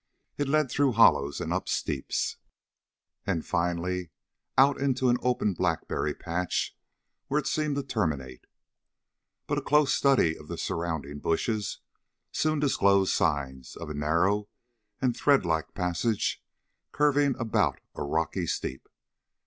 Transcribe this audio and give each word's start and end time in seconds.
It 0.35 0.47
led 0.47 0.71
through 0.71 0.93
hollows 0.93 1.39
and 1.39 1.53
up 1.53 1.69
steeps, 1.69 2.37
and 3.27 3.45
finally 3.45 4.09
out 4.57 4.79
into 4.79 5.09
an 5.09 5.17
open 5.21 5.53
blackberry 5.53 6.15
patch, 6.15 6.75
where 7.27 7.39
it 7.39 7.45
seemed 7.45 7.75
to 7.75 7.83
terminate. 7.83 8.47
But 9.45 9.59
a 9.59 9.61
close 9.61 9.93
study 9.93 10.35
of 10.35 10.47
the 10.47 10.57
surrounding 10.57 11.19
bushes, 11.19 11.81
soon 12.31 12.59
disclosed 12.59 13.13
signs 13.13 13.75
of 13.75 13.91
a 13.91 13.93
narrow 13.93 14.49
and 14.99 15.15
thread 15.15 15.45
like 15.45 15.75
passage 15.75 16.43
curving 16.91 17.35
about 17.37 17.79
a 17.93 18.01
rocky 18.01 18.47
steep. 18.47 18.89